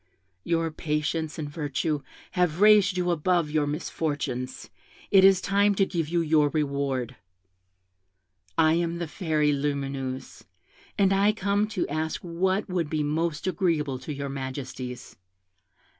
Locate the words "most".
13.03-13.45